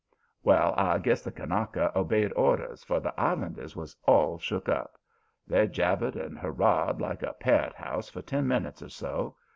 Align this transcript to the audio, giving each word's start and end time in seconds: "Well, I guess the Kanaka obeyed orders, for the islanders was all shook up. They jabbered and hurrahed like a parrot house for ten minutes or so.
"Well, 0.41 0.73
I 0.77 0.97
guess 0.97 1.21
the 1.21 1.31
Kanaka 1.31 1.95
obeyed 1.95 2.33
orders, 2.35 2.83
for 2.83 2.99
the 2.99 3.13
islanders 3.21 3.75
was 3.75 3.95
all 4.07 4.39
shook 4.39 4.67
up. 4.67 4.97
They 5.45 5.67
jabbered 5.67 6.15
and 6.15 6.39
hurrahed 6.39 6.99
like 6.99 7.21
a 7.21 7.33
parrot 7.33 7.75
house 7.75 8.09
for 8.09 8.23
ten 8.23 8.47
minutes 8.47 8.81
or 8.81 8.89
so. 8.89 9.35